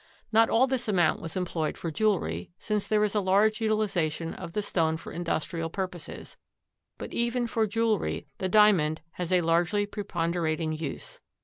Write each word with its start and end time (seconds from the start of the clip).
Not 0.31 0.49
all 0.49 0.65
this 0.65 0.87
amount 0.87 1.21
was 1.21 1.37
employed 1.37 1.77
for 1.77 1.91
jewelry, 1.91 2.49
since 2.57 2.87
there 2.87 3.03
is 3.03 3.13
a 3.13 3.19
large 3.21 3.61
utilization 3.61 4.33
of 4.33 4.53
the 4.53 4.63
stone 4.63 4.97
for 4.97 5.11
industrial 5.11 5.69
purposes, 5.69 6.37
but 6.97 7.13
even 7.13 7.45
for 7.45 7.67
jewelry 7.67 8.25
the 8.39 8.49
Diamond 8.49 9.01
has 9.11 9.31
a 9.31 9.41
largely 9.41 9.85
preponderating 9.85 10.71
use. 10.73 11.21